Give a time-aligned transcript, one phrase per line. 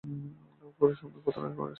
[0.77, 1.69] Four সবসময় প্রতারণা করে এসেছে।